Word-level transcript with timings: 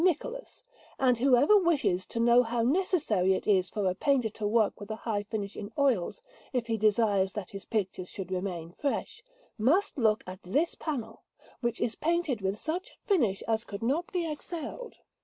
Nicholas; 0.03 0.63
and 0.97 1.19
whoever 1.19 1.55
wishes 1.59 2.07
to 2.07 2.19
know 2.19 2.41
how 2.41 2.63
necessary 2.63 3.35
it 3.35 3.45
is 3.45 3.69
for 3.69 3.85
a 3.87 3.93
painter 3.93 4.31
to 4.31 4.47
work 4.47 4.79
with 4.79 4.89
a 4.89 4.95
high 4.95 5.21
finish 5.21 5.55
in 5.55 5.71
oils 5.77 6.23
if 6.53 6.65
he 6.65 6.75
desires 6.75 7.33
that 7.33 7.51
his 7.51 7.65
pictures 7.65 8.09
should 8.09 8.31
remain 8.31 8.71
fresh, 8.71 9.21
must 9.59 9.99
look 9.99 10.23
at 10.25 10.41
this 10.41 10.73
panel, 10.73 11.21
which 11.59 11.79
is 11.79 11.93
painted 11.93 12.41
with 12.41 12.57
such 12.57 12.89
a 12.89 13.07
finish 13.07 13.43
as 13.43 13.63
could 13.63 13.83
not 13.83 14.11
be 14.11 14.25
excelled. 14.27 14.97